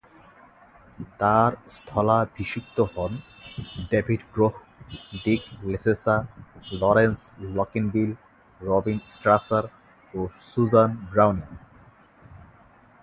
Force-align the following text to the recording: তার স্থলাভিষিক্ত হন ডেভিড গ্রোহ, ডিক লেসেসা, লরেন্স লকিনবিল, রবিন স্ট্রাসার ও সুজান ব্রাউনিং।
তার 1.19 1.51
স্থলাভিষিক্ত 1.75 2.77
হন 2.93 3.11
ডেভিড 3.91 4.21
গ্রোহ, 4.33 4.55
ডিক 5.23 5.41
লেসেসা, 5.71 6.15
লরেন্স 6.81 7.19
লকিনবিল, 7.55 8.11
রবিন 8.61 8.99
স্ট্রাসার 9.13 9.65
ও 10.13 10.19
সুজান 10.49 10.89
ব্রাউনিং। 11.11 11.49